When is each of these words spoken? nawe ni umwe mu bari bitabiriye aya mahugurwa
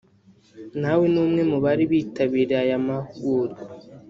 nawe 0.81 1.05
ni 1.13 1.17
umwe 1.23 1.41
mu 1.51 1.57
bari 1.63 1.83
bitabiriye 1.91 2.57
aya 2.63 2.77
mahugurwa 2.87 3.61